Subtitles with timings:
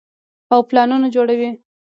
[0.53, 1.49] او پلانونه جوړوي-